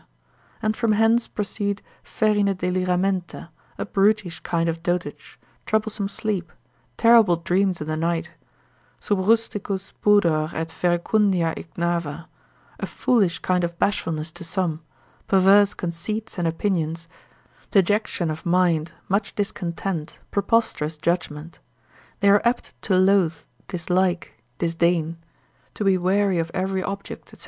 [0.63, 6.51] And from hence proceed ferina deliramenta, a brutish kind of dotage, troublesome sleep,
[6.97, 8.31] terrible dreams in the night,
[8.99, 12.25] subrusticus pudor et verecundia ignava,
[12.79, 14.81] a foolish kind of bashfulness to some,
[15.27, 17.07] perverse conceits and opinions,
[17.69, 21.59] dejection of mind, much discontent, preposterous judgment.
[22.21, 25.17] They are apt to loath, dislike, disdain,
[25.75, 27.37] to be weary of every object, &c.